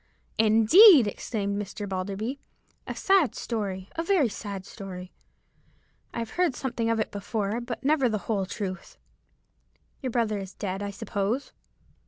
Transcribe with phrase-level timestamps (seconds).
[0.39, 1.87] "Indeed!" exclaimed Mr.
[1.87, 2.39] Balderby;
[2.87, 5.13] "a sad story,—a very sad story.
[6.11, 8.97] I have heard something of it before, but never the whole truth.
[10.01, 11.51] Your brother is dead, I suppose."